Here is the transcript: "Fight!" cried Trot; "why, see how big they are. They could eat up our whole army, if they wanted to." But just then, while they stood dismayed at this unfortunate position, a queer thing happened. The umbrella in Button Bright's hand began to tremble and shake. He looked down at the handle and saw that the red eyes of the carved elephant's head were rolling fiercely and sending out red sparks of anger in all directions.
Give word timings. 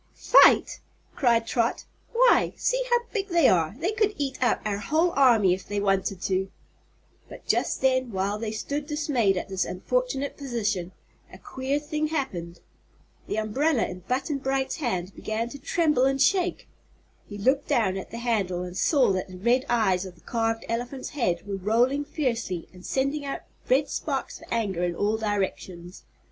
"Fight!" 0.15 0.79
cried 1.15 1.45
Trot; 1.45 1.85
"why, 2.11 2.53
see 2.57 2.81
how 2.89 3.01
big 3.13 3.27
they 3.27 3.47
are. 3.47 3.75
They 3.77 3.91
could 3.91 4.15
eat 4.17 4.41
up 4.41 4.59
our 4.65 4.79
whole 4.79 5.11
army, 5.11 5.53
if 5.53 5.67
they 5.67 5.79
wanted 5.79 6.23
to." 6.23 6.49
But 7.29 7.45
just 7.45 7.81
then, 7.81 8.11
while 8.11 8.39
they 8.39 8.51
stood 8.51 8.87
dismayed 8.87 9.37
at 9.37 9.47
this 9.47 9.63
unfortunate 9.63 10.37
position, 10.37 10.91
a 11.31 11.37
queer 11.37 11.77
thing 11.77 12.07
happened. 12.07 12.61
The 13.27 13.35
umbrella 13.35 13.85
in 13.85 13.99
Button 13.99 14.39
Bright's 14.39 14.77
hand 14.77 15.15
began 15.15 15.49
to 15.49 15.59
tremble 15.59 16.05
and 16.05 16.19
shake. 16.19 16.67
He 17.29 17.37
looked 17.37 17.67
down 17.67 17.95
at 17.95 18.09
the 18.09 18.17
handle 18.17 18.63
and 18.63 18.75
saw 18.75 19.11
that 19.11 19.27
the 19.27 19.37
red 19.37 19.67
eyes 19.69 20.03
of 20.07 20.15
the 20.15 20.21
carved 20.21 20.65
elephant's 20.67 21.09
head 21.09 21.45
were 21.45 21.57
rolling 21.57 22.05
fiercely 22.05 22.67
and 22.73 22.83
sending 22.83 23.23
out 23.23 23.41
red 23.69 23.87
sparks 23.87 24.39
of 24.39 24.47
anger 24.49 24.83
in 24.83 24.95
all 24.95 25.17
directions. 25.17 26.05